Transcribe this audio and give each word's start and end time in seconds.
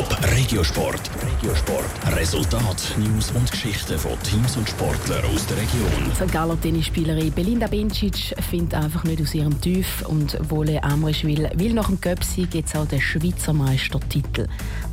Top 0.00 0.16
Regiosport. 0.34 1.10
Regiosport. 1.22 2.16
Resultat, 2.16 2.96
News 2.96 3.32
und 3.32 3.50
Geschichten 3.50 3.98
von 3.98 4.12
Teams 4.22 4.56
und 4.56 4.66
Sportlern 4.66 5.22
aus 5.26 5.44
der 5.46 5.58
Region. 5.58 6.14
St. 6.14 6.32
Galler 6.32 6.58
Tennisspielerin 6.58 7.30
Belinda 7.30 7.66
Bencic 7.66 8.34
findet 8.48 8.72
einfach 8.72 9.04
nicht 9.04 9.20
aus 9.20 9.34
ihrem 9.34 9.60
Tief 9.60 10.02
und 10.08 10.38
Wolle 10.50 10.82
Amrischwil 10.82 11.50
will 11.52 11.74
nach 11.74 11.88
dem 11.88 12.00
Göpsieg 12.00 12.54
jetzt 12.54 12.74
auch 12.74 12.86
den 12.86 13.02
Schweizer 13.02 13.52
Meistertitel. 13.52 14.46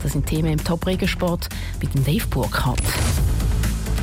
Das 0.03 0.11
sind 0.11 0.25
Themen 0.25 0.51
im 0.51 0.61
Top 0.61 0.85
Regiosport 0.85 1.47
mit 1.79 1.93
dem 1.93 2.03
Dave 2.03 2.27
Burkhardt. 2.27 2.83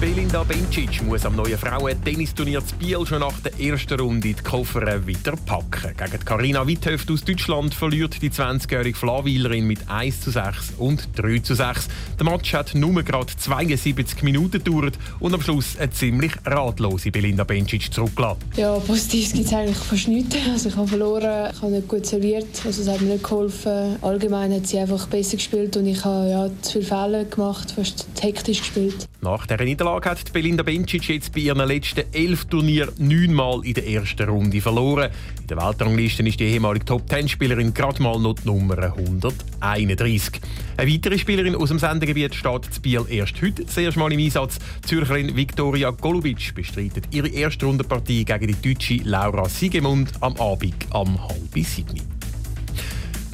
Belinda 0.05 0.45
Bencic 0.45 1.02
muss 1.02 1.25
am 1.25 1.34
neuen 1.34 1.57
Frauen-Tennisturnier 1.57 2.62
zu 2.62 2.77
Biel 2.77 3.07
schon 3.07 3.21
nach 3.21 3.41
der 3.41 3.59
ersten 3.59 3.98
Runde 3.98 4.34
die 4.34 4.43
Koffer 4.43 5.07
wieder 5.07 5.34
packen. 5.46 5.96
Gegen 5.96 6.25
Karina 6.27 6.66
Witthöft 6.66 7.11
aus 7.11 7.25
Deutschland 7.25 7.73
verliert 7.73 8.21
die 8.21 8.29
20-jährige 8.29 8.98
Flawilerin 8.98 9.67
mit 9.67 9.89
1 9.89 10.21
zu 10.21 10.30
6 10.30 10.75
und 10.77 11.09
3 11.17 11.39
zu 11.39 11.54
6. 11.54 11.89
Der 12.18 12.30
Match 12.30 12.53
hat 12.53 12.75
nur 12.75 13.03
gerade 13.03 13.35
72 13.35 14.22
Minuten 14.22 14.63
gedauert 14.63 14.99
und 15.21 15.32
am 15.32 15.40
Schluss 15.40 15.79
eine 15.79 15.90
ziemlich 15.90 16.32
ratlose 16.44 17.11
Belinda 17.11 17.44
Bencic 17.44 17.91
zurückgelassen. 17.91 18.41
Ja, 18.57 18.75
Positives 18.80 19.32
gibt 19.32 19.46
es 19.46 19.55
eigentlich 19.55 19.79
fast 19.79 20.08
nichts. 20.08 20.36
Also 20.52 20.68
ich 20.68 20.77
habe 20.77 20.86
verloren, 20.86 21.50
ich 21.50 21.63
habe 21.63 21.72
nicht 21.72 21.89
gut 21.89 22.05
serviert, 22.05 22.61
also 22.66 22.82
es 22.82 22.89
hat 22.89 23.00
mir 23.00 23.14
nicht 23.14 23.25
geholfen. 23.25 23.96
Allgemein 24.02 24.52
hat 24.52 24.66
sie 24.66 24.80
einfach 24.80 25.07
besser 25.07 25.39
gespielt 25.39 25.79
und 25.79 25.86
ich 25.86 26.05
habe 26.05 26.29
ja, 26.29 26.50
zu 26.61 26.72
viele 26.72 26.85
Fehler 26.85 27.25
gemacht, 27.25 27.71
fast 27.71 28.07
hektisch 28.21 28.58
gespielt. 28.58 29.08
Nach 29.22 29.46
dieser 29.46 29.64
Niederlage 29.64 29.93
hat 30.03 30.32
Belinda 30.32 30.62
Bencic 30.62 31.08
jetzt 31.08 31.32
bei 31.32 31.43
ihren 31.43 31.68
letzten 31.68 32.05
elf 32.12 32.47
Turnieren 32.47 32.94
neunmal 32.98 33.64
in 33.64 33.75
der 33.75 33.86
ersten 33.86 34.28
Runde 34.28 34.61
verloren. 34.61 35.11
In 35.41 35.47
der 35.47 35.56
Weltrangliste 35.58 36.22
ist 36.22 36.41
die 36.41 36.44
ehemalige 36.44 36.84
Top-10-Spielerin 36.84 37.72
gerade 37.72 38.02
mal 38.02 38.19
noch 38.19 38.34
die 38.34 38.47
Nummer 38.47 38.78
131. 38.78 40.41
Eine 40.77 40.92
weitere 40.92 41.19
Spielerin 41.19 41.55
aus 41.55 41.69
dem 41.69 41.78
Sendegebiet 41.78 42.34
steht 42.34 42.72
zu 42.72 42.80
Biel 42.80 43.05
erst 43.08 43.41
heute 43.41 43.66
zuerst 43.66 43.97
mal 43.97 44.12
im 44.12 44.19
Einsatz. 44.19 44.58
Zürcherin 44.86 45.36
Viktoria 45.36 45.91
Golubic 45.91 46.54
bestreitet 46.54 47.04
ihre 47.12 47.28
erste 47.28 47.66
Rundenpartie 47.66 48.24
gegen 48.24 48.48
die 48.48 48.74
deutsche 48.74 49.00
Laura 49.04 49.48
Siegemund 49.48 50.10
am 50.20 50.36
Abend 50.38 50.74
am 50.91 51.22
halb 51.28 51.64
sieben. 51.64 52.13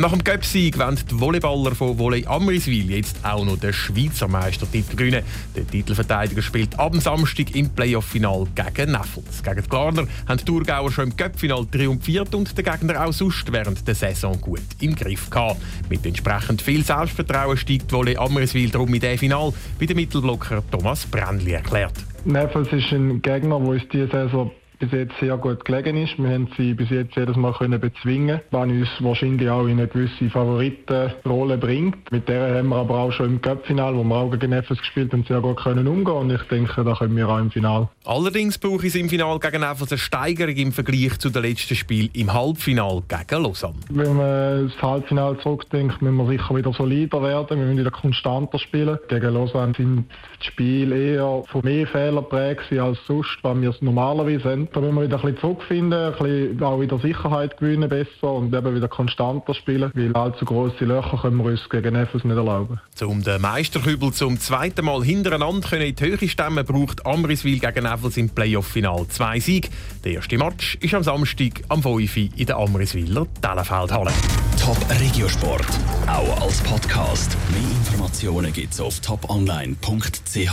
Nach 0.00 0.12
dem 0.12 0.24
Göpsieg 0.24 0.78
wollen 0.78 0.98
die 1.10 1.20
Volleyballer 1.20 1.74
von 1.74 1.98
Volley 1.98 2.24
Amriswil 2.26 2.90
jetzt 2.90 3.22
auch 3.22 3.44
noch 3.44 3.58
den 3.58 3.74
Schweizer 3.74 4.28
Meistertitel 4.28 4.96
gewinnen. 4.96 5.22
Der 5.54 5.66
Titelverteidiger 5.66 6.40
spielt 6.40 6.78
am 6.78 6.98
Samstag 7.00 7.54
im 7.54 7.68
Playoff-Final 7.68 8.46
gegen 8.54 8.92
Neffels. 8.92 9.42
Gegen 9.42 9.62
die 9.62 9.68
Glarner 9.68 10.06
haben 10.26 10.38
die 10.38 10.44
Thurgauer 10.46 10.90
schon 10.90 11.10
im 11.10 11.16
Göppfinal 11.18 11.66
triumphiert 11.66 12.34
und 12.34 12.56
den 12.56 12.64
Gegner 12.64 13.04
auch 13.04 13.12
sonst 13.12 13.52
während 13.52 13.86
der 13.86 13.94
Saison 13.94 14.40
gut 14.40 14.62
im 14.80 14.96
Griff 14.96 15.28
gehabt. 15.28 15.60
Mit 15.90 16.06
entsprechend 16.06 16.62
viel 16.62 16.82
Selbstvertrauen 16.82 17.58
steigt 17.58 17.92
Volley 17.92 18.16
Amriswil 18.16 18.70
darum 18.70 18.94
in 18.94 19.00
den 19.00 19.18
Final, 19.18 19.52
wie 19.78 19.86
der 19.86 19.96
Mittelblocker 19.96 20.62
Thomas 20.70 21.04
Brändli 21.04 21.52
erklärt. 21.52 21.92
Neffels 22.24 22.72
ist 22.72 22.90
ein 22.90 23.20
Gegner, 23.20 23.60
der 23.60 23.68
uns 23.68 23.82
diese 23.92 24.08
Saison 24.08 24.50
bis 24.80 24.90
jetzt 24.92 25.12
sehr 25.20 25.36
gut 25.36 25.64
gelegen 25.64 25.96
ist. 25.96 26.18
Wir 26.18 26.30
haben 26.30 26.48
sie 26.56 26.74
bis 26.74 26.88
jetzt 26.90 27.14
jedes 27.14 27.36
Mal 27.36 27.52
können 27.52 27.78
bezwingen, 27.78 28.40
was 28.50 28.68
uns 28.68 28.88
wahrscheinlich 29.00 29.48
auch 29.48 29.66
in 29.66 29.78
eine 29.78 29.86
gewisse 29.86 30.30
Favoritenrolle 30.30 31.58
bringt. 31.58 32.10
Mit 32.10 32.28
der 32.28 32.56
haben 32.56 32.68
wir 32.68 32.76
aber 32.76 32.98
auch 32.98 33.12
schon 33.12 33.26
im 33.26 33.42
Cup-Final, 33.42 33.94
wo 33.94 34.02
wir 34.02 34.16
auch 34.16 34.30
gegen 34.30 34.52
FS 34.52 34.78
gespielt 34.78 35.12
haben, 35.12 35.24
sehr 35.24 35.40
gut 35.40 35.58
können 35.58 35.86
umgehen 35.86 36.14
und 36.14 36.32
ich 36.32 36.42
denke, 36.44 36.82
da 36.82 36.94
können 36.94 37.14
wir 37.14 37.28
auch 37.28 37.38
im 37.38 37.50
Final. 37.50 37.88
Allerdings 38.04 38.56
brauche 38.56 38.86
ich 38.86 38.96
im 38.96 39.10
Final 39.10 39.38
gegen 39.38 39.62
FS 39.62 39.92
eine 39.92 39.98
Steigerung 39.98 40.56
im 40.56 40.72
Vergleich 40.72 41.18
zu 41.18 41.28
dem 41.28 41.42
letzten 41.42 41.76
Spiel 41.76 42.08
im 42.14 42.32
Halbfinal 42.32 43.02
gegen 43.06 43.42
Lausanne. 43.42 43.74
Wenn 43.90 44.16
man 44.16 44.68
das 44.68 44.82
Halbfinale 44.82 45.38
zurückdenkt, 45.38 46.00
müssen 46.00 46.16
wir 46.16 46.26
sicher 46.26 46.56
wieder 46.56 46.72
solider 46.72 47.22
werden, 47.22 47.58
wir 47.58 47.66
müssen 47.66 47.78
wieder 47.78 47.90
konstanter 47.90 48.58
spielen. 48.58 48.98
Gegen 49.08 49.34
Lausanne 49.34 49.74
sind 49.76 50.06
die 50.40 50.46
Spiele 50.46 51.14
eher 51.14 51.42
von 51.48 51.60
mehr 51.62 51.86
Fehlern 51.86 52.24
geprägt 52.24 52.72
als 52.72 52.98
sonst, 53.06 53.38
was 53.42 53.60
wir 53.60 53.70
es 53.70 53.82
normalerweise 53.82 54.50
haben. 54.50 54.69
Da 54.72 54.80
müssen 54.80 54.94
wir 54.94 55.02
wieder 55.02 55.16
ein 55.16 55.22
bisschen 55.22 55.40
zurückfinden, 55.40 55.98
ein 55.98 56.12
bisschen 56.12 56.62
auch 56.62 56.80
wieder 56.80 56.98
Sicherheit 57.00 57.56
gewinnen 57.58 57.88
besser 57.88 58.32
und 58.32 58.54
eben 58.54 58.74
wieder 58.74 58.88
konstanter 58.88 59.52
spielen, 59.54 59.90
weil 59.94 60.14
allzu 60.14 60.44
grosse 60.44 60.84
Löcher 60.84 61.18
können 61.22 61.38
wir 61.38 61.46
uns 61.46 61.68
gegen 61.68 61.96
FS 61.96 62.24
nicht 62.24 62.36
erlauben. 62.36 62.80
Um 63.00 63.22
den 63.22 63.40
Meisterkübel 63.40 64.12
zum 64.12 64.38
zweiten 64.38 64.84
Mal 64.84 65.02
hintereinander 65.02 65.72
in 65.72 65.94
die 65.94 66.04
Höhe 66.04 66.28
stemmen, 66.28 66.64
braucht 66.64 67.04
Amriswil 67.04 67.58
gegen 67.58 67.84
Nevels 67.84 68.16
im 68.16 68.30
Playoff-Final 68.30 69.06
zwei 69.08 69.40
Siege. 69.40 69.68
Der 70.04 70.12
erste 70.12 70.38
Match 70.38 70.76
ist 70.80 70.94
am 70.94 71.02
Samstag 71.02 71.62
am 71.68 71.82
5 71.82 72.16
in 72.16 72.46
der 72.46 72.56
Amriswiler 72.56 73.26
Tellenfeldhalle. 73.42 74.12
Top 74.60 74.78
Regiosport, 75.00 75.66
auch 76.06 76.42
als 76.42 76.60
Podcast. 76.62 77.36
Mehr 77.50 77.70
Informationen 77.70 78.52
gibt's 78.52 78.80
auf 78.80 79.00
toponline.ch. 79.00 80.52